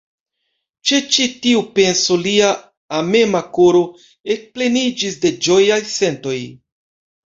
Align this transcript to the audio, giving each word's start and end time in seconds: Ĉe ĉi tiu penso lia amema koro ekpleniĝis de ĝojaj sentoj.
Ĉe 0.91 1.01
ĉi 1.15 1.25
tiu 1.43 1.61
penso 1.81 2.17
lia 2.23 2.49
amema 3.03 3.45
koro 3.61 3.85
ekpleniĝis 4.39 5.23
de 5.29 5.37
ĝojaj 5.49 5.83
sentoj. 5.97 6.39